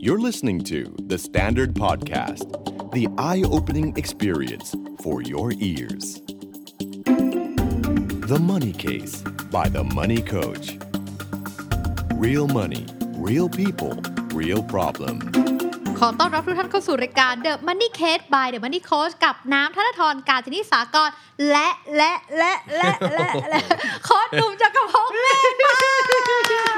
[0.00, 2.46] You're listening to The Standard Podcast,
[2.92, 6.22] the eye opening experience for your ears.
[8.32, 10.78] The Money Case by The Money Coach.
[12.14, 13.94] Real money, real people,
[14.32, 15.16] real problem.
[15.98, 21.10] ขอต้อนรับทุกท่านเข้าสู่รายการ The Money Case by The Money Coach กับน้ำธนทรการจนิสากร
[21.50, 23.60] และและและและและและ
[24.04, 26.69] โค้ชหนุ่มจักรพงศ์เล่นมา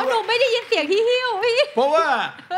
[0.00, 2.06] โค้ชหนุ่มไม่ได้ยินเสียงที่หิ้วพี่ เพราะว่า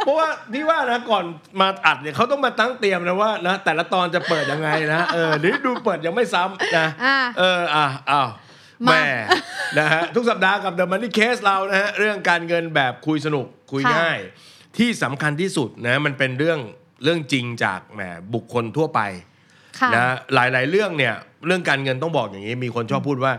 [0.05, 1.25] เพราะว่าพี่ว่านะก่อน
[1.61, 8.29] มาอัดเนี่ยเขาต้องมาตั้งเตรียมนะว่านะแต่ละตอนจะเปิดยังไงนะเออหรือดูเปิดยังไม่ซ้ำนะอ่าเอออะอ้าว
[8.87, 9.03] มาแม่
[9.79, 14.19] นะฮะทุกสัปดาห์กับ The Money Case เรานะฮะเรื่องการเงินแบบคุยสนุกคุยค่ะง่าย
[14.79, 16.59] ที่สำคัญที่สุดนะมันเป็นเรื่อง
[17.05, 18.01] เรื่องจริงจากแหม
[18.35, 19.01] บุคคลทั่วไป
[19.81, 21.15] ค่ะนะหลายๆเรื่องเนี่ย
[21.47, 23.33] เรื่องการเงินต้องบอกอย่างนี้ มีคนชอบพูดว่า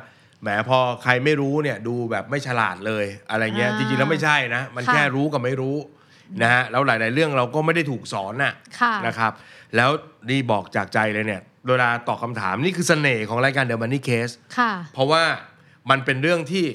[0.43, 5.75] แหมพอใครไม่รู้เนี่ยดูแบบไม่ฉลาดเลยอะไรเงี้ยอ่าจริงๆแล้วไม่ใช่นะ มันค่ะแค่รู้กับไม่รู้
[6.41, 9.31] นะฮะแล้วหลาย ๆ เรื่องเราก็ไม่ได้ถูกสอนน่ะค่ะนะครับ
[9.75, 9.89] แล้ว
[10.29, 15.23] นี่บอกจากใจเลยเนี่ยเวลาตอบคำถามนี่คือเสน่ห์ของรายการ The Money Case ค่ะเพราะว่า
[15.89, 16.65] มันเป็นเรื่องที่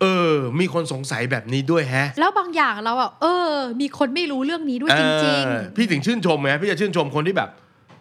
[0.00, 7.50] เออ มีคนสงสัยแบบนี้ด้วยแฮะ แล้วบางอย่างเราอะเออ มีคนไม่รู้เรื่องนี้ด้วยจริงเออพี่ถึงชื่นชมไงพี่จะชื่นชมคนที่แบบ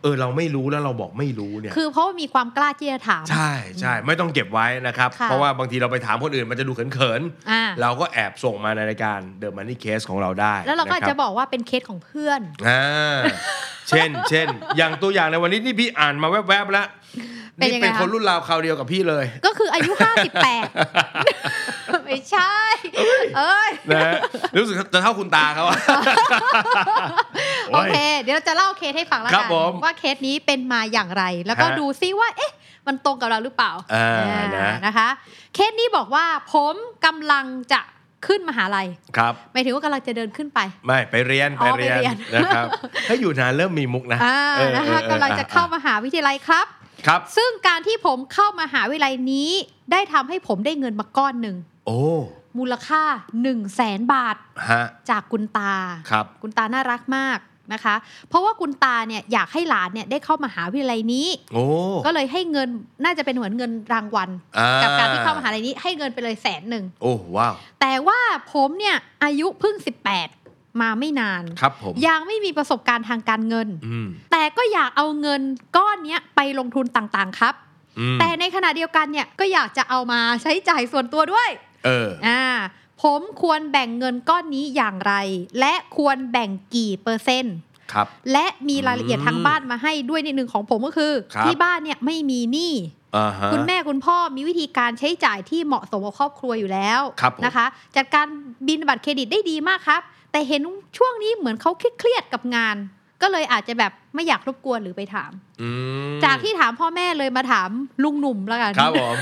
[0.03, 7.21] เออเราไม่รู้แล้วเราบอกไม่รู้เนี่ยๆคือเพราะว่ามีความกล้าที่จะถาม ใช่ใช่ไม่ต้องเก็บไว้นะครับค่ะเพราะว่าบางทีเราไปถามคนอื่นมันจะดูเขิน
[7.52, 13.19] อ่าๆเราก็แอบส่งมาในรายการ The Money Case ของเราได้ แล้วเราก็อาจนคจะบบอกว่าเป็นเคสของเพื่อนอ่า
[13.89, 16.88] เช่นเช่นอย่างตัวอย่างในวันนี้นี่พี่อ่านมาแวบๆแล้ว
[17.57, 20.03] เป็นนี่ยังไงเป็นคะคนรุ่นราวคราวเดียวกับพี่เลย ก็คืออายุ58
[22.05, 22.53] ไม่ใช่
[23.38, 24.13] เอ้ยนะฮะ
[24.57, 25.77] รู้สึกจะเท่าคุณตาเขาอะ
[27.73, 32.52] โอเค เดี๋ยวเราจะเล่าเคสให้ฟังแล้วครักับนผมว่าเคสนี้เป็นมาอย่างไร แล้วก็ฮะดูซิว่า เอ๊ะ
[32.88, 35.07] มันตรงกับเราหรือเปล่าอ่าอ่านะนะคะ
[35.53, 37.81] เคสนี้บอกว่าผมกำลังจะ
[38.27, 42.67] ขึ้นมหาลัยครับหมายถึงว่ากำลังจะเดินขึ้นไป ไม่ไปเรียนอ๋ไปอเรียนไปเรียนนะครับ
[43.07, 46.68] ถ้าอยู่นานเริ่มมีมุกนะอ่าเออนะคะเออเออกำลังจะเข้ามหาวิทยาลัยครับ
[47.07, 49.50] ครับ ซึ่งการที่ผมเข้ามหาวิทยาลัยนี้
[49.91, 51.56] ได้ทำให้ผมได้เงินมาก้อนหนึ่ง
[51.88, 52.00] โอ้
[52.57, 54.35] มูลค่า1นึ่งแสนบาท
[54.69, 55.74] ฮะ จากคุณตา
[56.09, 57.40] ครับ คุณตาน่ารักมาก
[57.74, 57.96] นะคะ
[58.30, 61.63] เพราะว่าคุณตาเนี่ยอยากให้หลานเนี่ยได้เข้ามหาวิทยาลัยนี้ โอ้
[62.06, 62.69] ก็เลยให้เงิน
[63.03, 68.19] น่าจะเป็นเหมือนเงินรางวัล อ่กับการที่เข้ามหาลัยนี้ให้เงินไปเลยแสนหนึ่ง โอ้ว้าว แต่ว่า
[68.53, 69.75] ผมเนี่ยอายุเพิ่ง
[70.13, 70.41] 18
[70.81, 75.41] มาไม่นานครับผมยังไม่มีประสบการณ์ทางการเงินอืมแต่ก็อยากเอาเงิน
[75.77, 77.53] ก้อนเนี้ยไปลงทุนต่างๆครับ
[77.99, 81.49] อืมแต่ในขณะเดียวกันเนี่ยก็อยากจะเอามาใช้จ่ายส่วนตัวด้วย
[81.85, 82.43] เอออ่า
[83.03, 85.13] ผมควรแบ่งเงินก้อนนี้อย่างไร
[85.59, 87.55] และควรแบ่งกี่เปอร์เซ็นต์
[87.93, 93.00] ครับและมีรายละเอียดอืมทางบ้านมาให้ด้วยนิดนึงของผมก็คือครับที่บ้านเนี่ยไม่มีหนี้อ่าฮะ
[93.53, 98.25] คุณแม่คุณพ่อมีวิธีการใช้จ่ายที่เหมาะสมกับครอบครัวอยู่แล้วครับผมนะคะ จัดการ
[98.67, 100.01] บินบัตรเครดิตได้ดีมากครับ
[100.31, 100.61] แต่เห็น
[100.97, 102.75] ช่วงนี้เหมือนเขาเครียดๆกับงาน
[103.21, 105.69] ก็เลยอาจจะแบบไม่อยากรบกวนหรือไปถามอื
[106.11, 107.69] มจากที่ถามพ่อแม่เลยมาถาม
[108.03, 109.16] ลุงหนุ่มแล้วกันครับผม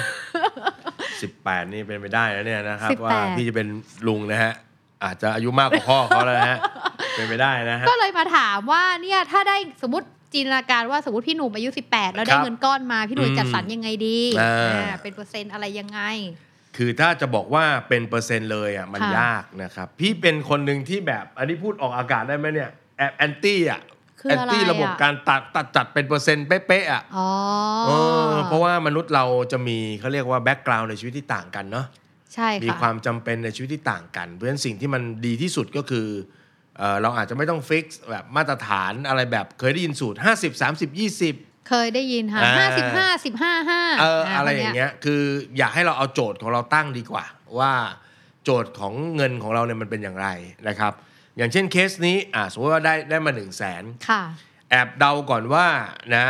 [1.21, 3.67] สิบแปดนี่เป็นไปได้นะเนี่ยนะครับ18ว่าพี่จะเป็น
[4.07, 4.53] ลุงนะฮะ
[5.03, 6.59] อาจจะอายุมากกว่าพ่อเขาแล้วนะฮะ
[7.15, 16.01] เป็นไปได้นะฮะก็เลยมาถามว่าเนี่ยถ้าได้สมมติ จินตนาการว่าสมมติพี่หนุ่มอายุ 18 แล้วได้ครับเงินก้อนมาพี่หนุ่ยอืมจัดสรรยังไงดีอ่าอ่าเป็นเปอร์เซ็นต์อะไรยังไง
[16.77, 23.81] คือถ้าจะบอกว่าเป็นเปอร์เซ็นต์เลยอะมันค่ะยากนะครับ พี่เป็นคนหนึ่งที่แบบอันนี้พูดออกอากาศได้ไหมเนี่ยแอบแอนตี้อะ
[24.19, 27.29] คือแอนอะไรตี้ระบบอะการตัดตัดจัดเป็นเปอร์เซ็นต์เป๊ะๆอะอ๋อ
[27.87, 27.91] เอ
[28.31, 31.85] อเพราะว่ามนุษย์เราจะมีเขาเรียกว่า background ในชีวิตที่ต่างกันเนาะ
[32.33, 36.07] ใช่มีค่ะความจำเป็นในชีวิตที่ต่างกัน เพราะฉะนั้นสิ่งที่มันดีที่สุดก็คือ
[36.79, 40.89] เอ่อเราอาจจะไม่ต้อง fix แบบมาตรฐานอะไรแบบเคยได้ยินสูตร 50 30
[41.29, 45.21] 20 เคยได้ยินค่ะอ่าห้าสิบห้าสิบห้าห้าเอออะไรอย่างเงี้ยคือ
[45.57, 47.25] อยากให้เราเอาโจทย์ของเราตั้งดีกว่า
[47.59, 47.73] ว่า
[48.43, 50.27] โจทย์ของเงินของเราเนี่ยมันเป็นอย่างไร
[50.67, 50.93] นะครับ
[51.37, 54.21] อย่างเช่นเคสนี้อ่าสมมติว่าได้ได้มา1 0 0 0 0แสนค่ะ
[54.69, 55.67] แอบเดาก่อนว่า
[56.15, 56.25] นะ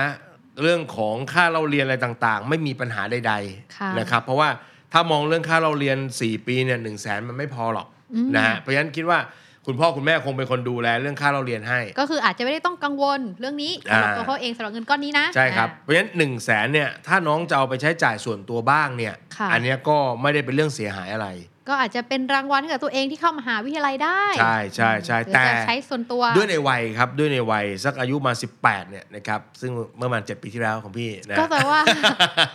[0.62, 3.34] เรื่องของค่าเราเรียนอะไรต่างๆ ไม่มีปัญหาใด
[3.78, 4.50] ค่ะๆนะครับ เพราะว่า
[4.94, 9.20] ถ้ามองเรื่องค่าเราเรียน 4 ปีเนี่ยหนึ่งแสนมันไม่พอหรอกอืมนะฮะเพราะฉะนั้นคิดว่า
[9.68, 21.30] คุณพ่อคุณแม่คงเป็นคนดูแลเรื่องค่าเราเรียนให้ ก็คืออาจจะไม่ได้ต้องกังวลเรื่องนี้สำหรับอ่าตัวเขาเองสำหรับเงินก้อนนี้นะ ใช่ครับอ่าเพราะฉะนั้นหนึ่งแสนเนี่ยถ้าน้องจะเอาไปใช้จ่ายส่วนตัวบ้างเนี่ยค่ะอันเนี้ยก็ไม่ได้เป็นเรื่องเสียหายอะไร
[21.70, 31.80] ก็อาจจะเป็นรางวัลให้กับตัวเองที่เข้ามหาวิทยาลัยได้ ใช่ใช่ใช่หรือแต่จะใช้ส่วนตัวด้วยในวัยครับด้วยในวัยสักอายุมา 18เนี่ยนะครับซึ่งเมื่อประมาณ7ปีที่แล้วของพี่นะก็แปลว่า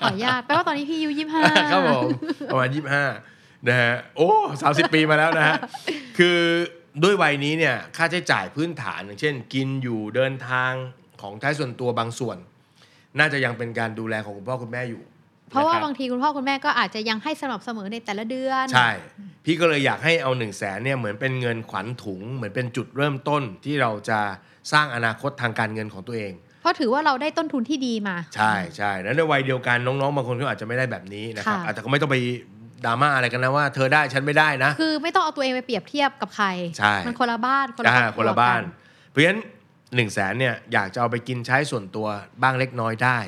[0.01, 1.43] ขออนุญาตแปลว่าตอนนี้พี่อายุยี่ห้า
[1.73, 2.03] ครับผม
[2.53, 2.69] ประมาณ
[3.19, 4.29] 25นะฮะโอ้
[4.61, 5.55] สาปีมาแล้วนะฮะ
[6.19, 6.39] คือ
[7.03, 10.73] ด้วยวัยนี้เนี่ยค่าใช้จ่ายพื้นฐานอย่างเช่น กินอยู่เดินทาง
[11.21, 12.37] ของใช้ส่วนตัวบางส่วน
[13.19, 15.03] น่าจะยังเป็นการดูแลของคุณพ่อคุณแม่อยู่
[15.51, 18.91] เพราะว่าคบบางทีคุณพ่อคุณแม่ก็อาจจะยังให้สม่ำเสมอในแต่ละเดือน ใช่
[19.45, 24.21] พี่ก็เลยอยากให้เอา1นึ่งแสนเนี่ยเหมือนเป็นเงินขวัญถุง เหมือนเป็นจุดเริ่มต้นที่เราจะ
[24.73, 26.33] สร้างอนาคตทางการเงินของตัวเอง
[26.63, 32.17] เพราะถือว่าเราได้ต้นทุนที่ดีมา ใช่ใช่แล้วในวัยเดียวกันน้องๆบางคนก็อาจจะไม่ได้แบบนี้นะครับค่ะอาจจะก็ไม่ต้องไป
[32.85, 36.47] ดราม่าอะไรกันนะว่าเธอได้ฉันไม่ได้นะ คือไม่ต้องเอาตัวเองไปเปรียบเทียบกับใคร
[36.79, 38.69] ใช่มันคนละบ้านคนละอ่าครอบรัวคนละบ้านกั
[39.11, 39.41] เพราะฉะนั้น
[39.95, 42.07] หนึ่งแสนเนี่ยอยากจะเอาไปกินใช้ส่วนตัว
[42.43, 43.19] บ้างเล็กน้อยได้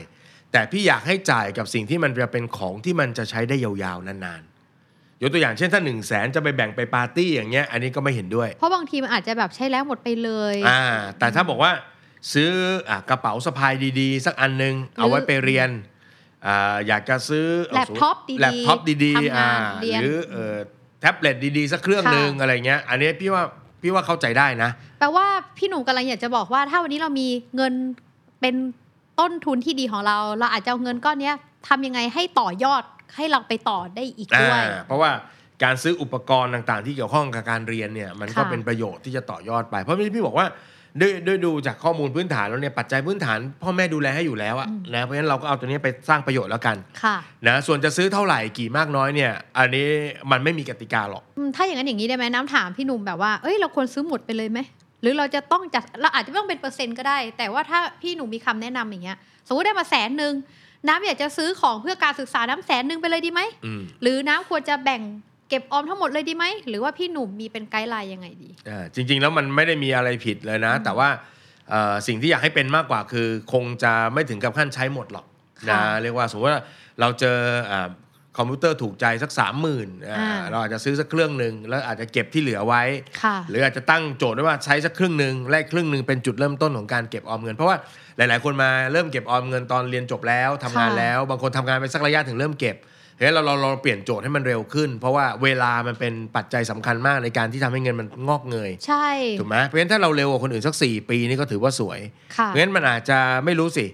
[0.53, 10.83] แต่พี่อยากให้จ่ายกับสิ่งที่มันจะเป็นของที่มันจะใช้ได้ยาวๆนานๆยกตัวอย่างเช่นถ้าหนึ่งแสนจะไปแบ่งไปปาร์ตี้อย่างเงี้ยอันนี้ก็ไม่เห็นด้วย เพราะบางทีมันอาจจะแบบใช้แล้วหมดไปเลยอ่า
[11.19, 11.73] แต่ถ้าบอกว่า
[12.33, 12.51] ซื้อ
[12.89, 15.69] อะกระเป๋าสะพายดีๆ สักอันหนึ่ง เอาไว้ไปเรียน
[16.47, 20.57] อ่าอยากจะซื้อแล็ปท็อปดีๆแล็ปท็อปดีๆทำๆงาอ่านเรียนหรือเอ่อ
[21.01, 23.43] แท็บเล็ตดีๆ สักเครื่องหนึ่งค่ะอะไรเงี้ย อันนี้พี่ว่า
[23.83, 25.27] พี่ว่าเข้าใจได้นะ แปลว่า
[25.59, 27.73] พี่หนุ่มกำลังอยากจะบอกว่า ถ้าวันนี้เรามีเงิน
[28.41, 28.55] เป็น
[29.21, 31.35] ต้นทุนที่ดีของเรา เราอาจจะเอาเงินก้อนเนี้ย
[31.69, 32.83] ทำยังไงให้ต่อยอด
[33.17, 35.11] ให้เราไปต่อได้อีกด้วยอ่าเพราะว่า
[35.65, 40.47] การซื้ออุปกรณ์ต่างๆ ที่เกี่ยวข้องกับการเรียนเนี่ยมันก็ค่ะเป็นประโยชน์ที่จะต่อยอดไป เพราะพี่พี่บอกว่า
[41.01, 47.17] ด้วยด้วยดูจากข้อมูลพื้นฐานแล้วเนี่ยปัจจัยพื้นฐาน พ่อแม่ดูแลให้อยู่แล้วอะนะเพราะฉะนั้นเราก็เอาตัวนี้ไปสร้างประโยชน์แล้วกันค่ะ
[47.49, 49.87] นะส่วนจะซื้อเท่าไหร่กี่มากน้อยเนี่ย อันนี้
[50.31, 54.59] มันไม่มีกติกาหรอกอืมถ้าอย่างนั้นอย่างนี้ได้ไหมน้ำถามพี่หนุ่มแบบว่าเอ้ยเราควรซื้อหมดไปเลยไหม
[55.03, 59.17] หรือเราจะต้องจัดเราอาจจะไม่ต้องเป็นเปอร์เซ็นต์ก็ได้ แต่ว่าถ้าพี่หนุ่มมีคำแนะนำอย่างเงี้ย
[59.47, 60.35] สมมติได้มาแสนหนึ่ง
[60.89, 65.03] น้ำอยากจะซื้อของเพื่อการศึกษาน้ำแสนหนึ่งไปเลยดีไหมอืมหรือน้ำควรจะแบ่ง
[65.49, 71.09] เก็บออมทั้งหมดเลยดีไหม หรือว่าพี่หนุ่มมีเป็นไกด์ไลน์ยังไงดีอ่าจริง ๆ แล้วมันไม่ได้มีอะไรผิดเลยนะ แต่ว่า
[71.71, 75.27] เอ่อสิ่งที่อยากให้เป็นมากกว่าคือ คงจะไม่ถึงกับขั้นใช้หมดหรอก
[75.69, 76.63] ค่ะนะเรียกว่าสมมติว่า
[77.01, 77.39] เราเจอ
[77.73, 77.89] อ่า
[78.41, 82.83] คอมพิวเตอร์ถูกใจสักสามหมื่นอ่าเราอาจจะซื้อสักเครื่องหนึ่งแล้วอาจจะเก็บที่เหลือไว้
[83.23, 87.77] ค่ะหรืออาจจะตั้งโจทย์ไว้ว่าใช้สักครึ่งหนึ่งและอีกครึ่งหนึ่งเป็นจุดเริ่มต้นของการเก็บออมเงิน เพราะว่า
[88.17, 92.77] หลาย ๆ คนมาเริ่มเก็บออมเงินตอนเรียนจบแล้วทำงานค่ะแล้ว บางคนทำงานไปสักระยะถึงเริ่มเก็บ
[93.19, 99.09] เฮ้ยเราเราเราเปลี่ยนโจทย์ให้มันเร็วขึ้น เพราะว่าเวลามันเป็นปัจจัยสำคัญมากในการที่ทำให้เงินมันงอกเงย ใช่
[99.39, 102.01] ถูกไหมเพราะฉะนั้นถ้าเราเร็วกว่าคนอื่นสัก 4 ปีนี่ก็ถือว่าสวย
[102.37, 103.87] ค่ะเพราะฉะนั้นมันอาจจะไม่รู้สิ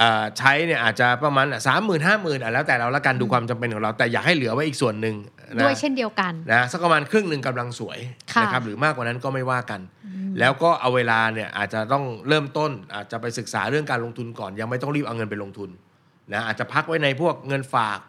[0.00, 5.14] อ่าใช้เนี่ยอาจจะประมาณสามหมื่นห้าหมื่นอะแล้วแต่เราละกันดูความจำเป็นของเราแต่อยากให้เหลือไว้อีกส่วนหนึ่ง
[5.56, 7.98] นะด้วยเช่นเดียวกันนะสักประมาณครึ่งหนึ่งกำลังสวย
[8.32, 9.80] ค่ะนะครับหรือมากกว่านั้นก็ไม่ว่ากัน
[10.38, 15.70] แล้วก็เอาเวลาเนี่ยอาจจะต้องเริ่มต้นอาจจะไปศึกษาเรื่องการลงทุนก่อน ยังไม่ต้องรีบเอาเงินไปลงทุน
[16.32, 18.00] นะอาจจะพักไว้ในพวกเงินฝาก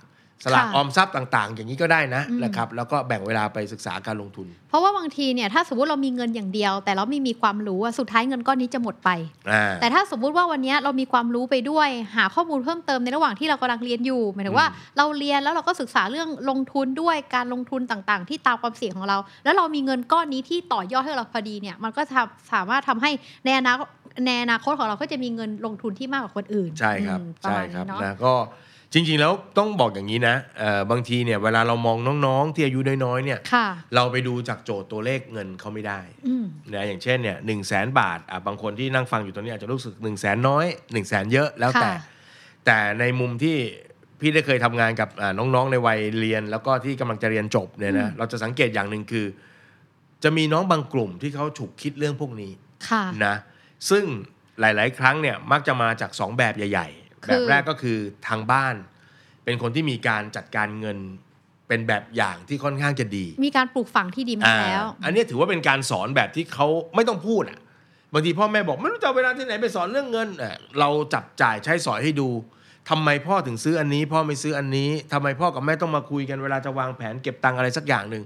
[0.43, 9.09] สลากค่ะออมทรัพย์ต่าง ๆ อย่างนี้ก็ได้นะอืมนะครับแล้วก็แบ่งเวลาไปศึกษาการลงทุน เพราะว่าบางทีเนี่ยถ้าสมมติเรามีเงินอย่างเดียว แต่เราไม่มีความรู้อะสุดท้ายเงินก้อนนี้จะหมดไป
[9.51, 23.11] อ่าแต่ถ้าสมมุติว่าวันเนี้ยเรามีความรู้ไปด้วย หาข้อมูลเพิ่มเติมในระหว่างที่เรากำลังเรียนอยู่หมายถึงว่าอืมเราเรียนแล้วเราก็ศึกษาเรื่องลงทุนด้วยการลงทุนต่างๆ ที่ตามความเสี่ยงของเรา แล้วเรามีเงินก้อนนี้ที่ต่อยอดให้เราพอดีเนี่ยมันก็ทำสามารถทำให้
[23.45, 23.88] ในอนาคต
[24.25, 28.33] ในอนาคตของเราก็จะมีเงินลงทุนที่มากกว่าคนอื่นใช่ครับอืมประใช่มาณครับนี้เนาะนะก็
[28.97, 42.01] จริงๆแล้วต้องบอกอย่างนี้นะเอ่อบางทีเนี่ยเวลาเรามองน้องๆ ที่อายุน้อยๆเนี่ยค่ะเราไปดูจากโจทย์ตัวเลขเงินเขาไม่ได้อืมนะอย่างเช่นเนี่ยหนึ่งแสนบาทอะบางคนที่นั่งฟังอยู่ตอนนี้อาจจะรู้สึก1นึ่งแสนน้อย1นึ่งแสนเยอะแล้วแต่ค่ะ
[42.65, 43.57] แต่ในมุมที่
[44.19, 49.25] พี่ได้เคยทำงานกับอ่าน้องๆในวัยเรียน แล้วก็ที่กำลังจะเรียนจบเนี่ยนะเราจะสังเกตอย่างหนึ่งคือ
[50.24, 52.51] จะมีน้องบางกลุ่มที่เขาฉุกคิดเรื่องพวกนี้
[52.89, 53.36] ค่ะนะ
[53.89, 54.06] ซึ่ง
[54.59, 58.75] หลาย ๆ ครั้งเนี่ยมักจะมาจาก 2 แบบใหญ่ๆคือ แบบแรกก็คือทางบ้าน
[59.44, 60.98] เป็นคนที่มีการจัดการเงิน
[61.68, 67.60] เป็นแบบอย่างที่ค่อนข้างจะดี มีการปลูกฝังที่ดีมาอ่าแล้ว อันนี้ถือว่าเป็นการสอนแบบที่เขาไม่ต้องพูดอะ
[68.13, 72.29] บางทีพ่อแม่บอกไม่รู้จะเอาเวลาที่ไหนไปสอนเรื่องเงินอะเราจับจ่ายใช้สอยให้ดู
[72.89, 78.24] ทำไมพ่อถึงซื้ออันนี้ พ่อไม่ซื้ออันนี้ทำไมพ่อกับแม่ต้องมาคุยกันเวลาจะวางแผนเก็บตังค์อะไรสักอย่างหนึ่ง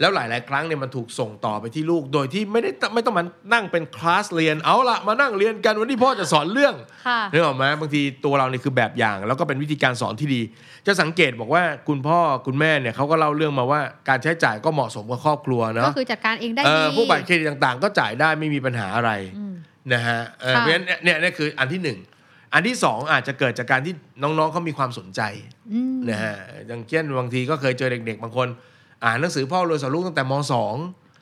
[0.00, 6.74] แล้วหลาย ๆ ครั้งเนี่ยมันถูกส่งต่อไปที่ลูก โดยที่ไม่ได้ไม่ต้องมานั่งเป็นคลาสเรียนเอาละมานั่งเรียนกันวันนี้พ่อจะสอนเรื่อง
[7.06, 10.40] ค่ะนึกออกไหมบางทีตัวเราเนี่ยคือแบบอย่าง แล้วก็เป็นวิธีการสอนที่ดี
[10.86, 19.54] จะสังเกตบอกว่าคุณพ่อคุณแม่เนี่ยเขาก็เล่าเรื่องมาว่าการใช้จ่ายก็เหมาะสมกับครอบครัวเนาะก็คือจัดการเองได้เอดีอพวกบัตรเครดิตต่าง ๆ ก็จ่ายได้ไม่มีปัญหาอะไรอืม
[19.92, 21.98] นะฮะเออค่ะเพราะฉะนั้นเนี่ยเนี่ยเนี่ยคืออันที่หนึ่ง
[22.54, 25.20] อันที่สองอาจจะเกิดจากการที่น้องๆเขามีความสนใจ
[25.72, 26.34] อืมนะฮะ
[26.66, 28.48] อย่างเช่นบางทีก็เคยเจอเด็ก ๆ บางคน
[29.04, 30.76] อ่านหนังสือพ่อรวยสอนลูกตั้งแต่มสอง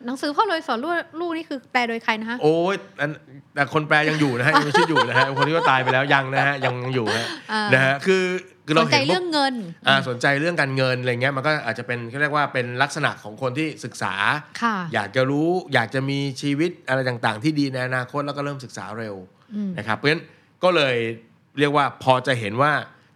[0.07, 3.11] หนังสือพ่อเลยสอนลูกลูกนี่คือแปลโดยใครนะคะโอ้ยอัน
[3.55, 8.25] แต่คนแปลยังอยู่นะฮะยังมีชีวิตอยู่นะฮะคนที่ก็ตายไปแล้วยังนะฮะยังยังอยู่ฮะอ่านนะฮะคือ
[8.67, 9.55] คือสเรานใจเห็นเรื่องเงิน
[9.89, 14.15] อ่าสนใจเรื่องการเงินอะไรเงี้ยมันก็อาจจะเป็นเขาเรียกว่าเป็นลักษณะของคนที่ศึกษา
[14.63, 19.15] ค่ะอยากจะรู้อยากจะมีชีวิตอะไรต่างๆ ที่ดีในอนาคตแล้วก็เริ่มศึกษาเร็ว
[19.55, 20.23] อืมนะครับเพราะฉะนั้น
[20.63, 20.97] ก็เลย
[21.59, 22.73] เรียกว่าพอจะเห็นว่า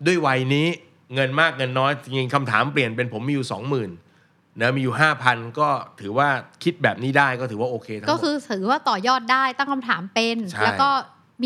[0.07, 0.67] ด้วยวัยนี้
[1.15, 3.91] เงินมากเงินน้อยจริงๆคำถามเปลี่ยนเป็นผมมีอยู่สองหมื่น
[4.59, 5.69] นะมีอยู่ห้าพันก็
[6.01, 6.29] ถือว่า
[6.63, 10.91] คิดแบบนี้ได้ก็ถือว่าโอเคทั้งหก็มดคือถือว่าต่อยอดได้ตั้งคำถามเป็นใช่แล้วก็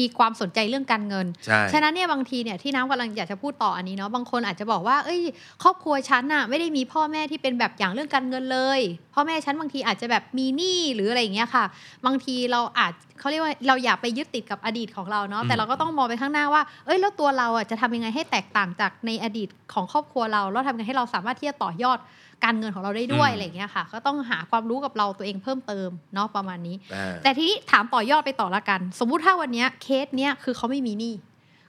[0.01, 5.21] มีความสนใจเรื่องการเงินใช่ฉะนั้นเนี่ยบางทีเนี่ยที่น้ำกำลังอยากจะพูดต่ออันนี้เนาะบางคนอาจจะบอกว่า เอ้ย
[5.63, 8.81] ครอบครัวฉันน่ะไม่ได้มีพ่อแม่ที่เป็นแบบอย่างเรื่องการเงินเลย
[9.15, 11.65] พ่อแม่ฉันบางทีอาจจะแบบมีหนี้หรืออะไรอย่างเงี้ยค่ะ
[12.07, 21.99] บางทีเราอาจเขาเรียกว่าเราอย่าไปยึดติดกับอดีตของเราเนาะแต่เราก็ต้องมองไปข้างหน้าว่า เอ้ยแล้วตัวเราอะจะทำยังไงให้แตกต่างจากในอดีตของครอบครัวเราแล้วทำยังไงให้เราสามารถที่จะต่อยอด
[22.45, 31.15] การเงินของเราได้ด้วยอืมอะไรอย่างเงี้ยค่ะ ก็ต้องหาความรู้กับเราตัวเองเพิ่มเติมเนาะประมาณนี้อ่าแต่ทีนี้ถามต่อยอดไปต่อละกัน สมมุติถ้าวันเนี้ยเคสเนี้ยคือเขาไม่มีหนี้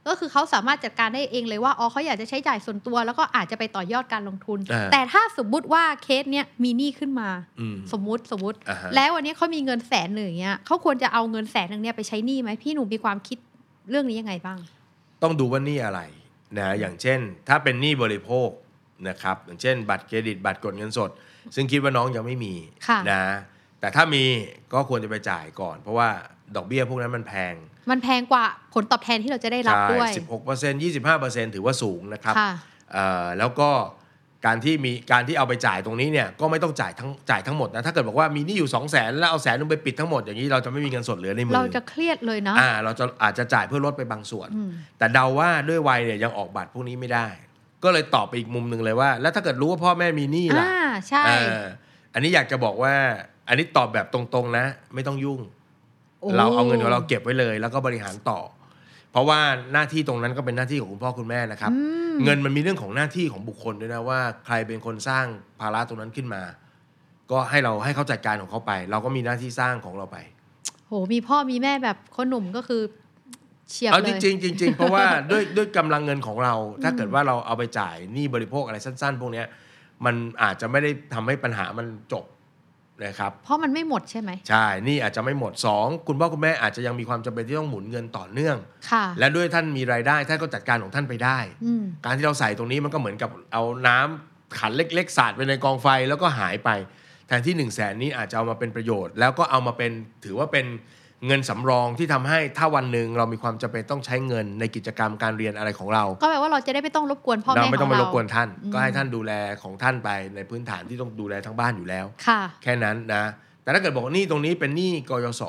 [0.10, 7.30] ก็คือเขาสามารถจัดการได้เองเลยว่าอ๋อเขาอยากจะใช้จ่ายส่วนตัว แล้วก็อาจจะไปต่อยอดการลงทุนอ่าแต่ถ้าสมมุติว่าเคสเนี้ยมีหนี้ขึ้นมา
[7.60, 13.38] อืมสมมุติสมมุติอ่าฮะแล้ววันนี้เขามีเงินแสนหนึ่งอย่างเงี้ยเขาควรจะเอาเงินแสนหนึ่งเนี่ยไปใช้หนี้ไหมพี่หนูมีความคิด
[13.90, 14.58] เรื่องนี้ยังไงบ้าง
[15.24, 16.02] ต้องดูว่าหนี่อะไร
[16.58, 18.50] นะอย่างเช่น ถ้าเป็นหนี้บริโภค
[19.08, 21.10] นะครับอย่างเช่น บัตรเครดิตบัตรกดเงินสด
[21.56, 22.54] ซึ่งคิดว่าน้องยังไม่มี
[22.88, 23.24] ค่ะนะ
[23.80, 24.24] แต่ถ้ามี
[24.74, 26.10] ก็ควรจะไปจ่ายก่อน เพราะว่า
[26.56, 27.54] ดอกเบี้ยพวกนั้นมันแพง
[27.92, 32.52] มันแพงกว่าผลตอบแทนที่เราจะได้รับด้วยสิบหกเปอร์เซ็นต์ยี่สิบห้าเปอร์เซ็นต์ถือว่าสูงนะครับค่ะ
[32.94, 33.70] เอ่อแล้วก็
[34.46, 47.28] การที่มีการที่เอาไปจ่ายตรงนี้เนี่ยก็ไม่ต้องจ่ายทั้งจ่ายทั้งหมดนะถ้าเกิดบอกว่ามีหนี้อยู่2 0 0แสนแล้วเอาแสนนึงไปปิดทั้งหมดอย่างนี้เราจะไม่มีเงินสดเหลือในมือเราจะเครียดเลยเนาะอ่าเราจะอาจจะจ่ายเพื่อลดไปบางส่วนอืมแต่เดาว่าด้วยวัยเนี่ยยังออกบัตรพวกนี้ไม่ได้
[47.86, 51.62] ก็เลยตอบไปอีกมุมหนึ่งเลยว่า แล้วถ้าเกิดรู้ว่าพ่อแม่มีหนี้ล่ะอ่าใช่เออ
[52.14, 52.94] อันนี้อยากจะบอกว่า
[53.48, 54.66] อันนี้ตอบแบบตรงๆนะ
[54.96, 55.42] ไม่ต้องยุ่ง
[56.22, 58.40] โอ้เราเอาเงินของเราเก็บไว้เลย แล้วก็บริหารต่อ
[59.12, 59.40] เพราะว่า
[59.74, 61.80] หน้าที่ตรงนั้นก็เป็นหน้าที่ของคุณพ่อคุณแม่นะครับอื
[62.12, 65.26] มเงินมันมีเรื่องของหน้าที่ของบุคคลด้วยนะว่า ใครเป็นคนสร้าง
[65.60, 66.42] ภาระตรงนั้นขึ้นมา
[67.32, 70.18] ก็ให้เราให้เขาจัดการของเขาไป เราก็มีหน้าที่สร้างของเราไป
[70.88, 72.82] โหมีพ่อมีแม่แบบคนหนุ่มก็คือ
[73.70, 76.54] เฉียบเอาเลจยริงๆจริงๆเพราะว่าด้วยด้วยกำลังเงินของเรา
[76.84, 79.48] ถ้าเกิดว่าเราเอาไปจ่ายหนี้บริโภคอะไรสั้น ๆ พวกเนี้ย
[80.06, 82.26] มันอาจจะไม่ได้ทำให้ปัญหามันจบ
[83.04, 88.58] นะครับเพราะมันไม่หมดใช่ไหมใช่หนี่อาจจะไม่หมดสองคุณพ่อคุณแม่อาจจะยังมีความจำเป็นที่ต้องหมุนเงินต่อเนื่อง
[88.92, 96.70] ค่ะ และด้วยท่านมีรายได้ท่านก็จัดการของท่านไปได้อืมการที่เราใส่ตรงนี้มันก็เหมือนกับเอาน้ำขันเล็กๆสาดไปในกองไฟแล้วก็หายไป
[97.28, 99.92] แทนที่1นึ่งแสนนี้อาจจะเอามาเป็นประโยชน์ แล้วก็เอามาเป็น
[100.26, 100.66] ถือว่าเป็น
[101.28, 113.24] เงินสำรองที่ทำให้ถ้าวันหนึ่งเรามีความจำเป็นต้องใช้เงินในกิจกรรมการเรียนอะไรของเรา ก็แปลว่าเราจะได้ไม่ต้องรบกวนพ่อเราแม่ไม่ขต้อองงไปเรารบกวนท่านอืมก็ให้ท่านดูแลของท่านไปในพื้นฐานที่ต้องดูแลทั้งบ้านอยู่แล้วค่ะ แค่นั้นนะ
[113.64, 115.44] แต่ถ้าเกิดบอกว่าหนี่ตรงนี้เป็นหนี้กยศ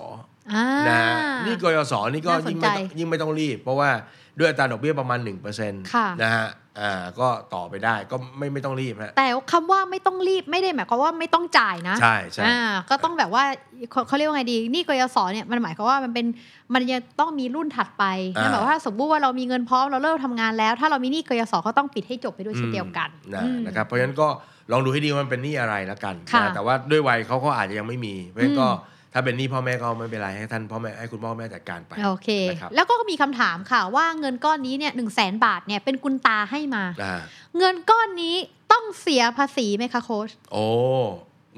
[0.54, 1.00] อ่านะ
[1.44, 3.90] หนี่กยศนี่ก็น่าสนยิ่งไม่ต้องใจยิ่งไม่ต้องรีบ เพราะว่า
[4.38, 5.18] ด้วยอัตราดอกเบี้ยประมาณ
[5.56, 6.46] 1%ค่ะนะฮะ
[6.80, 13.44] อ่าก็ต่อไปได้ก็ไม่ไม่ต้องรีบฮะแต่คำว่าไม่ต้องรีบไม่ได้หมายความว่าไม่ต้องจ่ายนะใช่ใช่อ่าก็ต้องแบบว่า
[13.90, 16.26] เขาเขาเรียกว่าไงดีหนี่กยศเนี่ยมันหมายความว่ามันเป็น
[16.74, 18.04] มันยังต้องมีรุ่นถัดไป
[18.40, 24.28] นั่นหมายความว่าถ้าสมมติว่าเรามีเงินพร้อมเราเริ่มทำงานแล้ว ถ้าเรามีหนี้กยศก็ต้องปิดให้จบไปด้วยเช่นเดียวกันนะอืมนะครับเพราะฉะนั้นก็
[24.72, 37.20] ลองดูให้ดีว่ามันเป็นหนี้อะไรแล้วกันค่ะนะแต่ว่าด้วยวัยเขาก็อาจจะยังไม่มีเพราะฉะนั้นก็อืม ถ้าเป็นหนี้พ่อแม่ก็ไม่เป็นไรให้ท่านพ่อแม่ให้คุณพ่อแม่จัดการไปโอเคนะครับแล้วก็มีคำถามค่ะว่าเงินก้อนนี้เนี่ยหนึ่งแสนบาทเนี่ยเป็นกุญตาให้มาอ่า
[37.58, 38.36] เงินก้อนนี้
[38.72, 40.66] ต้องเสียภาษีไหมคะโค้ชโอ้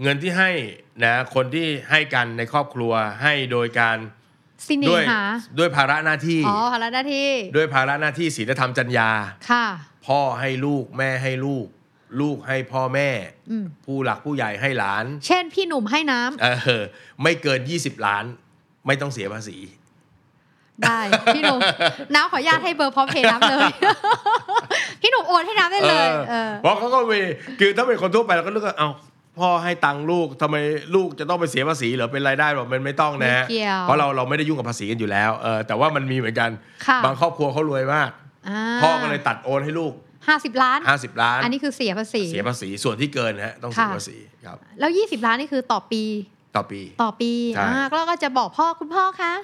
[0.03, 0.51] เงินที่ให้
[1.05, 3.97] นะคนที่ให้กันในครอบครัวให้โดยการ
[4.67, 5.23] สิเนด้วยหา
[5.59, 9.11] ด้วยภาระหน้าที่อ๋อภาระหน้าที่ ด้วยภาระหน้าที่ศีลธรรมจรรยา
[9.51, 9.67] ค่ะ
[10.07, 11.67] พ่อให้ลูกแม่ให้ลูก
[12.21, 13.09] ลูกให้พ่อแม่
[13.51, 16.47] อืมผู้หลักผู้ใหญ่ให้หลาน เช่นพี่หนุ่มให้น้ำเอ
[16.83, 16.85] อ
[17.23, 18.25] ไม่เกิน20ล้าน
[18.87, 19.57] ไม่ต้องเสียภาษี
[20.83, 21.01] ได้
[21.35, 21.61] พี่หนุ่ม
[22.15, 23.73] น้ำขออนุญาตให้เบอร์พร้อมเพย์น้ำเลย
[25.03, 27.21] พี่หนุ่มโอนให้น้ำได้เลยเออเพราะเขาก็มี
[27.61, 28.91] คือถ้าเป็นคนทั่วไปเราก็นึกว่าเอ้า
[29.39, 30.57] พ่อให้ตังค์ลูกทำไม
[30.95, 36.51] ลูกจะต้องไปเสียภาษีเหรอเป็นรายได้หรอมันไม่ต้องนะไม่เกี่ยวเพราะเราเราไม่ได้ยุ่งกับภาษีกันอยู่แล้วเออแต่ว่ามันมีเหมือนกัน
[36.87, 39.93] ค่ะบางครอบครัวเขารวยมากาพ่อก็เลยตัดโอนให้ลูก
[40.27, 46.03] ห้าสิบล้าน 50 ล้าน อันนี้คือเสียภาษี เสียภาษีส่วนที่เกินนะฮะต้องเสียค่ะ ภาษีครับ แล้วยี่สิบล้านนี่คือต่อปี
[46.57, 49.35] ต่อปี ต่อปีใช่อ่าแล้วก็จะบอกพ่อคุณพ่อคะ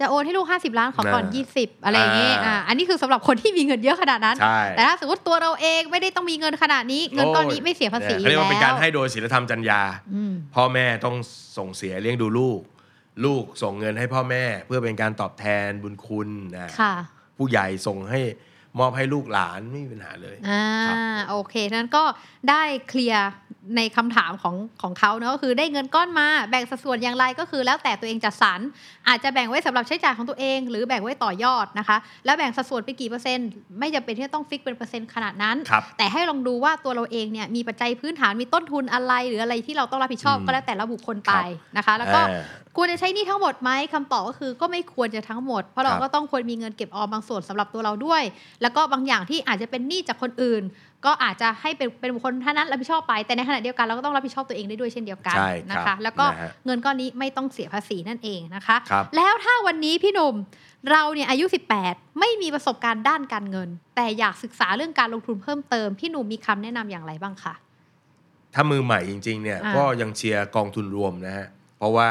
[0.00, 9.80] จะโอนให้ลูกห้าสิบล้านขอก่อน อ่ายี่สิบอะไรอย่างเงี้ยอ่า อ่าอันนี้คือสำหรับคนที่มีเงินเยอะขนาดนั้น ใช่แต่ถ้าสมมติตัวเราเองไม่ได้ต้องมีเงินขนาดนี้ เงินก้อนนี้ไม่เสียภาษีเขาเรียกว่าเป็นการแล้วให้โดยศีลธรรมจรรยา
[10.14, 11.16] อืม พ่อแม่ต้อง
[11.58, 12.60] ส่งเสียเลี้ยงดูลูก
[13.24, 16.94] ลูกส่งเงินให้พ่อแม่ เพื่อเป็นการตอบแทนบุญคุณนะค่ะ
[17.36, 18.20] ผู้ใหญ่ส่งให้
[18.78, 20.96] มอบให้ลูกหลานไม่มีปัญหาเลยอ่าครับ
[21.30, 22.04] โอเคนั้นก็
[22.50, 23.28] ได้เคลียร์
[23.76, 28.60] ในคำถามของของเขาเนอะก็คือได้เงินก้อนมาแบ่งสัดส่วนอย่างไรก็คือแล้วแต่ตัวเองจัดสรร
[29.08, 42.42] อาจจะแบ่งไว้สำหรับใช้จ่ายของตัวเอง หรือแบ่งไว้ต่อยอดนะคะ แล้วแบ่งสัดส่วนไปกี่เปอร์เซ็นต์ไม่จำเป็นที่จะต้อง fix เป็นเปอร์เซ็นต์ขนาดนั้นครับแต่ให้ลองดูว่าตัวเราเองเนี่ยมีปัจจัยพื้นฐานมีต้นทุนอะไรหรืออะไรที่เราต้องรับผิดชอบอืมก็แล้วแต่ละบุคคลไปครับนะคะ แล้วก็เออ
[42.76, 48.22] ควรจะใช้หนี่ทั้งหมดไหมคำตอบก็คือก็ไม่ควรจะทั้งหมด เพราะเราครับก็ต้องควรมีเงินเก็บออมบางส่วนสำหรับตัวเราด้วย
[48.62, 50.62] แล้วก็บางอย่างที่อาจจะเป็นหนี้จากคนอื่น
[51.04, 60.34] ก็อาจจะให้เป็นเป็นบุคคลท่านนั้นรับผิดชอบไปแต่ในขณะเดียวกันเราก็ต้องรับผิดชอบตัวเองได้ด้วยเช่นเดียวกันใช่ครับนะคะ แล้วก็นะฮะเงินก้อนนี้ไม่ต้องเสียภาษีนั่นเองนะคะครับแล้วถ้าวันนี้พี่หนุ่ม
[60.90, 61.44] เราเนี่ยอายุ
[61.82, 67.54] 18 ไม่มีประสบการณ์ด้านการเงิน แต่อยากศึกษาเรื่องการลงทุนเพิ่มเติมพี่หนุ่มมีคำแนะนำอย่างไรบ้างคะ
[68.54, 71.46] ถ้ามือใหม่จริงๆเนี่ยอ่าก็ยังเชียร์กองทุนรวมนะฮะ
[71.78, 72.08] เพราะว่า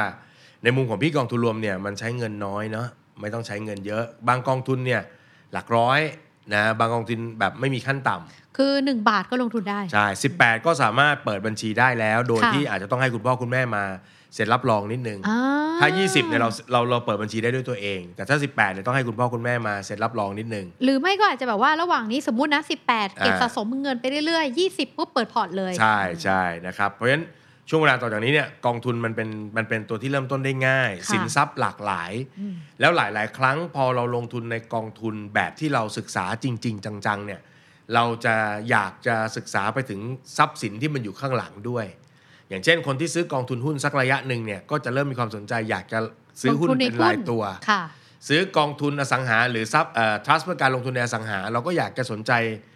[0.64, 2.88] ในมุมของพี่กองทุนรวมเนี่ยมันใช้เงินน้อยเนาะ
[3.22, 5.02] ไม่ต้องใช้เงินเยอะ บางกองทุนเนี่ย
[5.54, 6.00] หลักร้อย
[6.54, 10.06] นะบางกองทุนแบบไม่มีขั้นต่ำคือ 1 บาทก็ลงทุนได้ ใช่
[10.36, 13.84] 18 ก็สามารถเปิดบัญชีได้แล้ว โดยค่ะที่อาจจะต้องให้คุณพ่อคุณแม่มา
[14.36, 15.38] เซ็นรับรองนิดนึงอ่
[15.82, 27.26] ถ้า 20เนี่ยเราเราเราเปิดบัญชีได้ด้วยตัวเอง แต่ถ้า 18เนี่ยต้องให้คุณพ่อคุณแม่มาเซ็นรับรองนิดนึง หรือไม่ก็อาจจะแบบว่าระหว่างนี้สมมุตินะ 18 เก็บอ่าสะสมเงินไปเรื่อยๆ 20ปุ๊บเปิดพอร์ตเลย ใช่ใช่นะครับ เพราะฉะนั้น
[27.74, 37.42] ช่วงเวลาต่อจากนี้เนี่ยกองทุนมันเป็นมันเป็นตัวที่เริ่มต้นได้ง่ายค่ะสินทรัพย์หลากหลายอืมแล้วหลาย ๆ ครั้งพอเราลงทุนในกองทุนแบบที่เราศึกษาจริง ๆ จัง ๆ เนี่ย
[37.94, 38.36] เราจะ
[38.70, 40.00] อยากจะศึกษาไปถึง
[40.38, 41.86] ทรัพย์สินที่มันอยู่ข้างหลังด้วย
[42.50, 46.00] อย่างเช่น คนที่ซื้อกองทุนหุ้นสักระยะหนึ่งเนี่ยก็จะเริ่มมีความสนใจอยากจะ
[46.42, 47.82] ซื้อหุ้นลงทุเป็นรายตัวค่ะ
[48.28, 52.32] ซื้อกองทุนอสังหา หรือทรัพย์เอ่อ trust เพื่อการลงทุนในอสังหา เราก็อยากจะสนใจ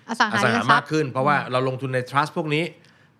[0.09, 2.63] อสังหาอสังริหามทรัมาพกย์ขึ้น เพราะว่าเราลงทุนใน trust พวกนี้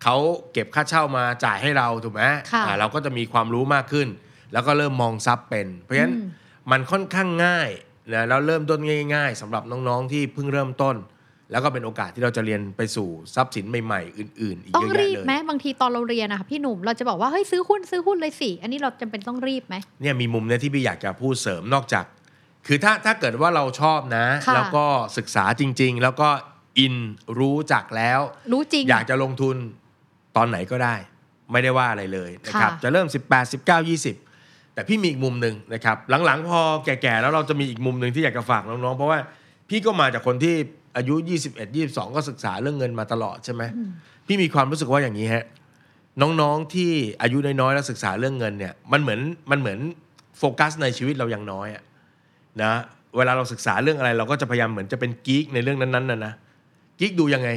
[0.04, 0.18] เขา
[0.54, 4.08] เก็บค่าเช่ามาจ่ายให้เราถูกไหมค่ะอ่าเราก็จะมีความรู้มากขึ้น
[4.54, 6.30] แล้วก็เริ่มมองทรัพย์เป็น เพราะฉะนั้นอืม
[6.72, 7.70] มันค่อนข้างง่าย
[8.14, 8.80] นะแล้วเริ่มต้น
[9.14, 10.96] ง่าย ๆสำหรับน้องๆที่เพิ่งเริ่มต้น
[11.52, 22.06] แล้วก็เป็นโอกาสที่เราจะเรียนไปสู่ทรัพย์สินใหม่ๆ อื่นๆ อีกต้องเยอะรีแยะบเลยไหมบางทีตอนเราเรียนนะคะพี่หนุ่มเราจะบอกว่าเฮ้ยซื้อหุ้นซื้อหุ้นเลยสิอันนี้เราจำเป็นต้องรีบไหมเนี่ยมีมุมเนี่ยที่พี่อยากจะพูดเสริมนอกจาก
[22.68, 24.86] คือถ้าถ้าเกิดว่าเราชอบนะค่ะแล้วก็
[25.18, 26.30] ศึกษาจริง ๆ แล้วก็
[26.80, 26.96] อิน
[27.40, 28.20] รู้จักแล้ว
[28.54, 29.56] รู้จริง อยากจะลงทุน
[30.38, 30.96] ตอนไหนก็ได้
[31.52, 33.90] ไม่ได้ว่าอะไรเลยนะครับค่ะจะเริ่ม 18 19
[34.20, 39.20] 20 แต่พี่มีอีกมุมหนึ่งนะครับหลังๆ พอแก่ๆแล้วเราจะมีอีกมุมหนึ่งที่อยากจะฝากน้องๆเพราะว่า
[39.70, 40.56] พี่ก็มาจากคนที่
[40.98, 41.16] อายุ
[41.48, 43.64] 21 22 ก็ศึกษาเรื่องเงินมาตลอดใช่ไหม
[44.28, 45.46] พี่มีความรู้สึกว่าอย่างนี้ฮะ
[46.22, 49.20] น้องๆที่อายุน้อยๆแล้วศึกษาเรื่องเงินเนี่ยมันเหมือน
[49.52, 49.80] มันเหมือน
[50.38, 51.84] โฟกัสในชีวิตเรายังน้อยอะ
[52.62, 52.72] นะ
[53.18, 56.34] เวลาเราศึกษาเรื่องอะไร เราก็จะพยายามเหมือนจะเป็นกิ๊กในเรื่องนั้นๆนะนะ
[57.00, 57.50] กิ๊กดูยังไง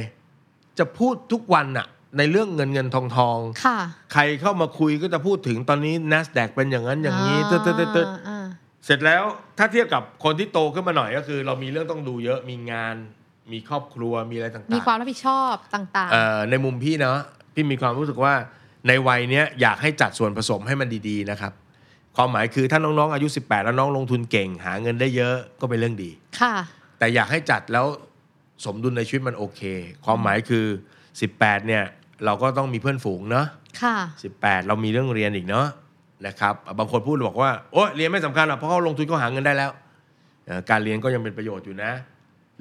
[0.79, 3.79] จะพูดทุกวันอะ ในเรื่องเงินเงินทองทองค่ะ
[4.13, 8.45] ใครเข้ามาคุยก็จะพูดถึงตอนนี้ NASDAQ เป็นอย่างนั้นอย่างนี้เติร์ดเติร์ดเติร์ดอ่า
[8.85, 9.23] เสร็จแล้ว
[9.57, 12.95] ถ้าเทียบกับคนที่โตขึ้นมาหน่อยก็คือ เรามีเรื่องต้องดูเยอะมีงาน
[13.51, 17.17] มีครอบครัวมีอะไรต่างๆ มีความรับผิดชอบต่างเอ่อในมุมพี่เนาะ
[17.53, 18.33] พี่มีความรู้สึกว่า
[18.87, 21.53] ในวัยเนี้ยอยากให้จัดส่วนผสมให้มันดีๆนะครับ
[22.15, 26.53] ความหมายคือถ้าน้องๆอายุ 18 แล้วน้องลงทุนเก่ง หาเงินได้เยอะก็เป็นเรื่องดีๆค่ะ
[26.99, 27.85] แต่อยากให้จัดแล้ว
[28.65, 29.61] สมดุลในชีวิตมันโอเค
[30.05, 30.65] ความหมายคือ
[31.15, 31.83] 18 เนี่ย
[32.25, 33.45] เราก็ต้องมีเพื่อนฝูงเนาะ
[33.81, 33.97] ค่ะ
[34.33, 35.67] 18เรามีเรื่องเรียนอีกเนาะ
[36.27, 39.71] นะครับบางคนพูดบอกว่าโอ้เรียนไม่สำคัญหรอกเพราะเขาลงทุนเขาหาเงินได้แล้ว
[40.45, 41.91] เอ่อการเรียนก็ยังเป็นประโยชน์อยู่นะ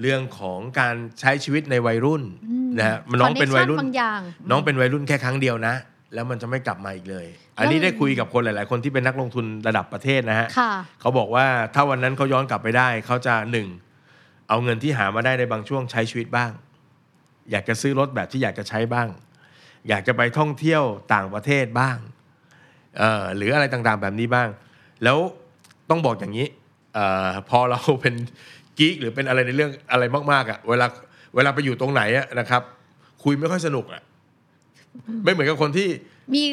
[0.01, 5.75] เรื่องของการใช้ชีวิตในวัยรุ่นอืมนะฮะน้องเป็นวัยรุ่น Connection บางอย่างน้องเป็นวัยรุ่นแค่ครั้งเดียวนะ
[6.15, 7.27] แล้วมันจะไม่กลับมาอีกเลย
[7.59, 13.69] อันนี้ได้คุยกับคนหลาย ๆ คนที่เป็นนักลงทุนระดับประเทศนะฮะค่ะเขาบอกว่าถ้าวันนั้นเขาย้อนกลับไปได้เขาจะหนึ่ง
[14.49, 16.51] เอาเงินที่หามาได้ในบางช่วงใช้ชีวิตบ้าง
[17.51, 19.09] อยากจะซื้อรถแบบที่อยากจะใช้บ้าง
[19.89, 20.83] อยากจะไปท่องเที่ยว
[21.15, 21.97] ต่างประเทศบ้าง
[22.99, 24.49] เอ่อหรืออะไรต่างๆแบบนี้บ้าง
[25.05, 25.19] แล้ว
[25.91, 26.47] ต้องบอกอย่างนี้
[26.95, 28.15] เออพอเราเป็น
[28.79, 30.87] กิ๊กหรือเป็นอะไรในเรื่องอะไรมากๆอะ่ะเวลา
[31.35, 32.63] เวลาไปอยู่ตรงไหนอะนะครับ
[33.25, 34.03] คุยไม่ค่อยสนุกอะ่ะ
[35.25, 35.89] ไม่เหมือนกับคนที่
[36.35, 36.45] มี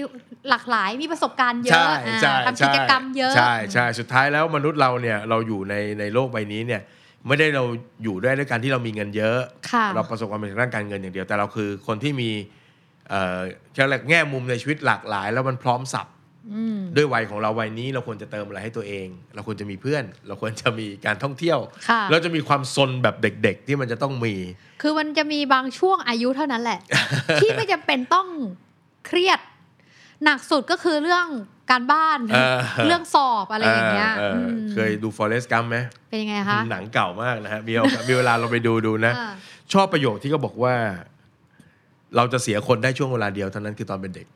[0.50, 6.82] หลากหลายมีประสบการณ์เยอะใช่อ่าใช่ทำกิจกรรมเยอะใช่ใช่สุดท้ายแล้วมนุษย์เราเนี่ยเราอยู่ในในโลกใบนี้เนี่ย
[7.28, 7.64] ไม่ได้เรา
[8.04, 9.40] อยู่ด้วยด้วยการที่เรามีเงินเยอะ
[9.72, 12.30] ค่ะเราประสบความสำเร็จทางด้านการเงินอย่างเดียว แต่เราคือคนที่มี
[13.10, 13.40] เอ่อ
[13.74, 16.08] เรียกอะไรแง่มุมในชีวิตหลากหลาย แล้วมันพร้อมสับ
[16.54, 24.36] อืมด้วยวัยของเราวัยนี้เราควรจะเติมอะไรให้ตัวเอง เราควรจะมีเพื่อน เราควรจะมีการท่องเที่ยวค่ะเราจะมีความซนแบบเด็กๆ ที่มันจะต้องมี
[24.82, 26.80] คือมันจะมีบางช่วงอายุเท่านั้นแหละ
[27.42, 28.28] ที่ไม่จำเป็นต้อง
[29.06, 29.40] เครียด
[30.24, 31.28] หนักสุดก็คือเรื่อง
[31.72, 35.78] การบ้านเออเรื่องสอบอะไรอย่างเงี้ยเออเออมเคยดู Forest Gump ไหม
[36.10, 39.32] เป็นยังไงคะหนังเก่ามากนะฮะมีโอกาสมีเวลาเราไปดูดูนะอ่า
[39.74, 40.76] ชอบประโยคที่เขาบอกว่า
[42.16, 44.28] เราจะเสียคนได้ช่วงเวลาเดียวเท่านั้นคือตอนเป็นเด็ก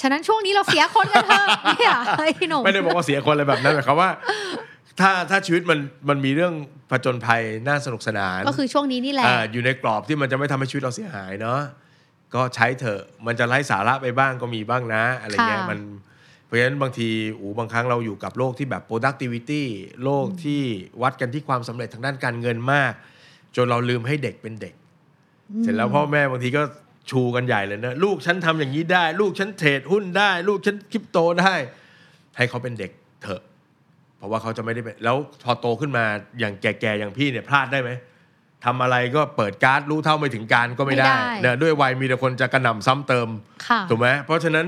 [0.00, 1.46] ฉะนั้นช่วงนี้เราเสียคนกันเถอะ
[1.78, 4.10] เนี่ยเฮ้ยพี่หนุ่มไม่ได้บอกว่าเสียคนอะไรแบบนั้นหมายความว่า
[5.00, 6.54] ถ้าถ้าชีวิตมันมันมีเรื่อง
[6.90, 11.60] ผจญภัยน่าสนุกสนาน ก็คือช่วงนี้นี่แหละอ่าอยู่ในกรอบที่มันจะไม่ทำให้ชีวิตเราเสียหายเนาะ
[12.34, 15.78] ก็ใช้เถอะมันจะไร้สาระไปบ้างก็มีบ้างนะอะไรเงี้ยค่ะมัน
[16.44, 17.08] เพราะฉะนั้นบางที
[17.40, 19.62] อูบางครั้งเราอยู่กับโลกที่แบบ productivity
[20.04, 20.62] โลกที่
[21.02, 22.92] วัดกันที่ความสำเร็จทางด้านการเงินมาก
[23.56, 24.74] จนเราลืมให้เด็กเป็นเด็ก
[25.62, 26.62] เสร็จแล้วพ่อแม่บางทีก็
[27.10, 31.54] ชูกันใหญ่เลยนะลูกฉันทำอย่างนี้ได้ ลูกฉันเทรดหุ้นได้ ลูกฉันคริปโตได้
[32.36, 32.90] ให้เขาเป็นเด็ก
[33.22, 33.42] เถอะ
[34.16, 36.04] เพราะว่าเขาจะไม่ได้เป็นแล้วพอโตขึ้นมา
[36.38, 37.90] อย่างแก่ๆอย่างพี่เนี่ยพลาดได้ไหม
[38.64, 43.28] ทำอะไรก็เปิดการ์ดรู้เท่าไม่ถึงการก็ไม่ได้ไม่ได้นะด้วยวัยมีแต่คนจะกระหน่ำซ้ำเติม
[43.66, 44.66] ค่ะถูกไหมเพราะฉะนั้น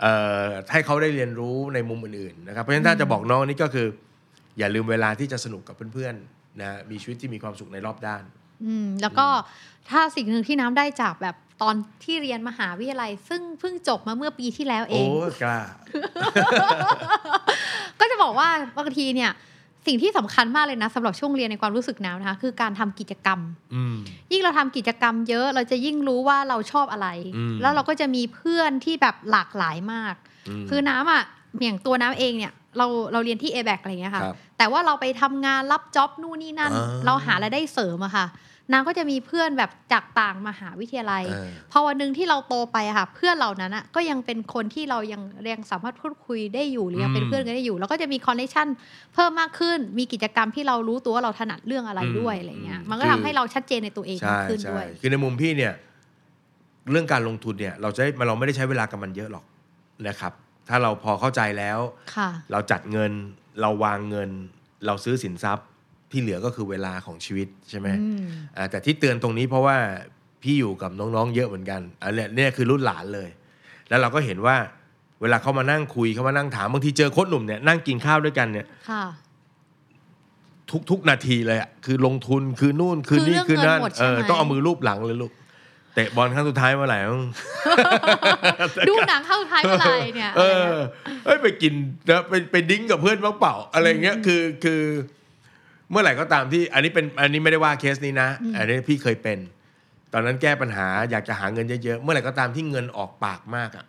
[0.00, 3.86] เอ่อให้เขาได้เรียนรู้ในมุมอื่นๆนะครับเพราะฉะนั้นถ้าจะบอกน้องนี่ก็คือ
[4.58, 8.22] อย่าลืมเวลาที่จะสนุกกับเพื่อนๆนะมีชีวิตที่มีความสุขในรอบด้าน
[8.64, 9.26] อืมแล้วก็
[9.90, 15.10] ถ้าสิ่งหนึ่งที่น้ำได้จากแบบตอนที่เรียนมหาวิทยาลัย ซึ่งเพิ่งจบมาเมื่อปีที่แล้วเอโอ้ง
[15.42, 15.58] กล้า
[18.00, 18.48] ก็จะบอกว่า
[18.78, 19.30] บางทีเนี่ย
[19.86, 23.40] สิ่งที่สำคัญมากเลยนะสำหรับช่วงเรียนในความรู้สึกน้ำนะคะ คือการทำกิจกรรม
[23.74, 23.96] อืม
[24.32, 30.14] ยิ่งเราทำกิจกรรมเยอะเราจะยิ่งรู้ว่าเราชอบอะไรอืมแล้วเราก็จะมีเพื่อนที่แบบหลากหลายมาก
[30.62, 31.22] มคือน้ำอะ
[31.62, 38.26] อย่างตัวน้ำเองเนี่ย เราเราเรียนที่ a b a c อะไรอย่างเงี้ยค่ะครับแต่ว่าเราไปทำงานรับจ็อบนู่นนี่นั่นอ่าเราหารายได้เสริมอะค่ะ
[38.70, 45.22] น้ำก็จะมีเพื่อนแบบจากต่างมหาวิทยาลัยเออพอวันหนึ่งที่เราโตไปอะค่ะ เพื่อนเหล่านั้นอะก็ยังเป็นคนที่เรายัง
[45.52, 48.66] ยังสามารถพูดคุยได้อยู่หรือยังเป็นอืมเพื่อนกันได้อยู่ แล้วก็จะมีคอนเนคชั่น
[49.14, 55.72] เพิ่มมากขึ้น มีกิจกรรมที่เรารู้ตัวว่าเราถนัดเรื่องอะไรอืมด้วยอะไรเงี้ยอืมมันก็คือทำให้เราชัดเจนในตัวเองใช่มากขึ้นใช่ด้วย คือในมุมพี่เนี่ย
[56.90, 59.44] เรื่องการลงทุนเนี่ยเราจะได้เราไม่ได้ใช้เวลากับมันเยอะหรอก
[60.08, 60.32] นะครับ
[60.68, 61.78] ถ้าเราพอเข้าใจแล้ว
[62.16, 63.12] ค่ะเราจัดเงิน
[63.60, 64.30] เราวางเงิน
[64.86, 65.66] เราซื้อสินทรัพย์
[66.12, 69.76] ที่เหลือก็คือเวลาของชีวิตใช่ไหมอืมอ่าแต่ที่เตือนตรงนี้เพราะว่า
[70.42, 73.28] พี่อยู่กับน้องๆ เยอะเหมือนกันอันเนี้ยเนี่ยคือรุ่นหลานเลย
[73.88, 74.56] แล้วเราก็เห็นว่า
[75.20, 79.04] เวลาเขามานั่งคุยเขามานั่งถามบางทีเจอโค้ชหนุ่มเนี่ยนั่งกินข้าวด้วยกันเนี่ยค่ะ
[80.70, 85.32] ทุกทุกนาทีเลยอะคือลงทุนคือนู่นคือนี่คือคือเรื่องนั่นเงินหมดใช่เออไหมต้องเอามือลูบหลังเลยลูก
[85.94, 87.22] เตะบอลครั้งสุดท้ายเมื่อไหร่ต้อง
[88.88, 90.72] ดูหนังเข้าท้ายอะไรเนี่ยเออ
[91.24, 91.72] เอ้ยไปกิน
[92.08, 94.82] นะไปไปดิ้งกับเพื่อนบ้างเปล่าอะไรเงี้ยคือคือ
[95.92, 99.38] เมื่อไหร่ก็ตามที่อันนี้เป็นอันนี้ไม่ได้ว่าเคสนี้นะ อันนี้พี่เคยเป็น
[100.12, 103.86] ตอนนั้นแก้ปัญหาอยากจะหาเงินเยอะๆเมื่อไหร่ก็ตามที่เงินออกปากมากอะ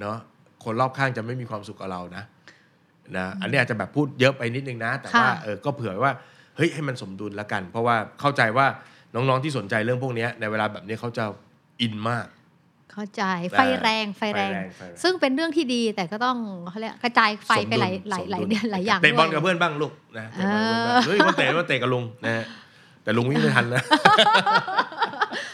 [0.00, 0.18] เนาะ
[0.64, 2.24] คนรอบข้างจะไม่มีความสุขกับเรานะ
[3.16, 6.12] นะอันนี้อาจจะแบบพูดเยอะไปนิดนึงนะ แต่ว่าค่ะเออก็เผื่อไว้ว่า
[6.56, 8.66] เฮ้ยให้มันสมดุลละกัน เพราะว่าเข้าใจว่า
[9.14, 11.24] น้องๆที่สนใจเรื่องพวกเนี้ยในเวลาแบบนี้เขาจะ
[11.80, 12.26] อินมาก
[12.92, 16.36] เข้าใจไฟแรงไฟแรงไฟแรงไฟแรง ซึ่งเป็นเรื่องที่ดีแต่ก็ต้อง
[16.70, 22.44] เขาเรียกกระจายไฟไปหลายหลายหลายหลายอย่างเตะบอลด้วยกับเพื่อนบ้างลูกนะเตะบอลกับเพื่อนบ้างเออเฮ้ยคนเตะว่าเตะกับลุงนะฮะ
[23.04, 23.82] แต่ลุงวิ่งไม่ทันนะ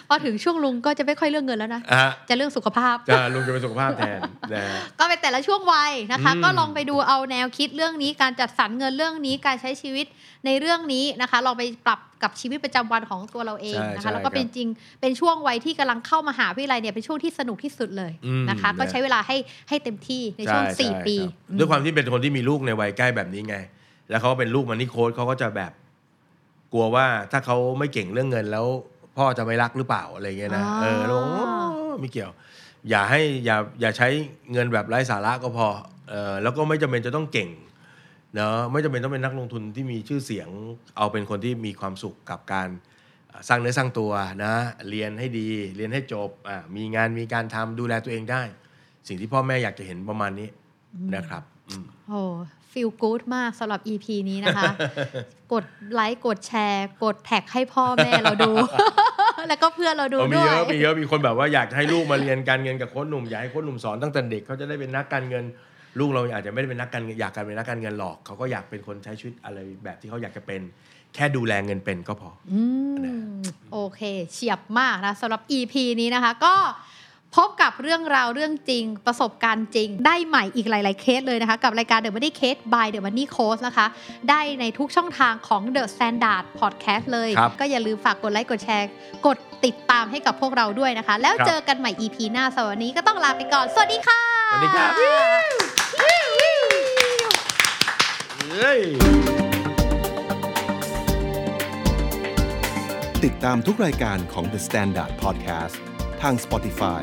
[0.09, 4.21] พอถึงช่วงลุงก็จะไม่ค่อยเรื่องเงินแล้วนะอะจะเรื่องสุขภาพจะลุงจะเป็นสุขภาพแทน
[4.53, 10.07] นะฮะก็เป็นแต่ละช่วงวัยนะคะอืมก็ลองไปดูเอาแนวคิดเรื่องนี้การจัดสรรเงินเรื่องนี้การใช้ชีวิต
[10.47, 14.69] ในเรื่องนี้นะคะ ลองไปปรับกับชีวิตประจำวันของตัวเราเองนะคะแล้วก็เป็นจริง
[15.01, 19.37] เป็นช่วงวัยที่กำลังเข้ามหาวิทยาลัยเนี่ยเป็นช่วงที่สนุกที่สุดเลยอืมนะคะ ก็ใช้เวลาให้
[19.69, 23.57] ให้เต็มที่ในช่วงใช่สี่ใช่ปีครับอืมด้วยความที่เป็นคนที่มีลูกในวัยใกล้แบบนี้ไง
[24.11, 25.73] แล้วเขาเป็นลูกมันนี่โค้ชเขาก็จะแบบ
[26.73, 28.67] กลัวว่าถ้าเขาไม่เก่งเรื่องเงินแล้ว
[29.19, 31.45] พ่อจะไม่รักหรือเปล่าอะไรเงี้ยนะอ๋อเออแล้วบอกโอ้
[32.01, 32.31] ไม่เกี่ยว
[32.91, 34.09] อย่าให้อย่าอย่าใช้
[34.53, 35.67] เงินแบบไร้สาระก็พอ
[36.11, 37.51] เออแล้วก็ไม่จำเป็นจะต้องเก่ง
[38.35, 40.49] เนาะไม่จำเป็นต้องเป็นนักลงทุนที่มีชื่อเสียง
[40.97, 42.69] เอาเป็นคนที่มีความสุขกับการ
[43.49, 44.13] สร้างเนื้อสร้างตัว
[44.45, 44.55] นะ
[44.91, 48.43] เรียนให้ดีเรียนให้จบอะมีงานมีการทำดูแลตัวเองได้
[49.09, 50.49] สิ่งที่พ่อแม่อยากจะเห็นประมาณนี้
[51.17, 52.23] นะครับอืมโอ้
[52.73, 54.71] ฟีลกู๊ดมากสำหรับ EP นี้นะคะ
[55.53, 58.53] กดไลค์กดแชร์ กดแท็กให้พ่อแม่เราดู
[59.49, 65.45] แล้วก็เพื่อนเราดูเออมีด้วยเยอะมีเยอะมีคนแบบว่าอยากให้ลูกมาเรียนการเงินกับโค้ชหนุ่มอยากให้โค้ชหนุ่มสอนตั้งแต่เด็กเขาจะได้เป็นนักการเงิน
[65.99, 70.61] ลูกเราอาจจะไม่ได้เป็นนักการเงินอยากการเป็นนักการเงินหรอก เขาก็อยากเป็นคนใช้ชีวิตอะไรแบบที่เขาอยากจะเป็น
[71.15, 74.01] แค่ดูแลเงินเป็นก็พออืมโอเค
[74.33, 76.55] เฉียบมากนะสำหรับ EP นี้นะคะ ก็
[77.37, 83.87] พบกับเรื่องราวเรื่องจริง ประสบการณ์จริง ได้ใหม่อีกหลาย ๆ เคสเลยนะคะ กับรายการ The Money Case by The Money Coach นะคะ
[84.31, 88.89] ได้ในทุกช่องทางของ The Standard Podcast เลยครับก็อย่าลืมฝากกดไลค์กดแชร์
[89.27, 94.91] กดติดตามให้กับพวกเราด้วยนะคะ แล้วครับเจอกันใหม่ EP หน้าสำหรับวันนี้ก็ต้องลาไปก่อน สวัสดีค่ะ สวัสดีครับ
[98.51, 98.81] เฮ้ย
[103.25, 105.77] ติดตามทุกรายการของ The Standard Podcast
[106.23, 107.03] ทาง Spotify,